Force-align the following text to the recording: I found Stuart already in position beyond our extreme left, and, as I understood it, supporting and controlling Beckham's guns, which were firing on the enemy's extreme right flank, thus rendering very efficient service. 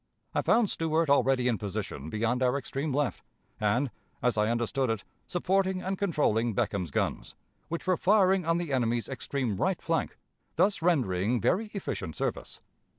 I 0.33 0.41
found 0.41 0.67
Stuart 0.67 1.11
already 1.11 1.47
in 1.47 1.59
position 1.59 2.09
beyond 2.09 2.41
our 2.41 2.57
extreme 2.57 2.91
left, 2.91 3.21
and, 3.59 3.91
as 4.23 4.35
I 4.35 4.49
understood 4.49 4.89
it, 4.89 5.03
supporting 5.27 5.83
and 5.83 5.95
controlling 5.95 6.55
Beckham's 6.55 6.89
guns, 6.89 7.35
which 7.67 7.85
were 7.85 7.97
firing 7.97 8.43
on 8.43 8.57
the 8.57 8.73
enemy's 8.73 9.07
extreme 9.07 9.57
right 9.57 9.79
flank, 9.79 10.17
thus 10.55 10.81
rendering 10.81 11.39
very 11.39 11.67
efficient 11.75 12.15
service. 12.15 12.61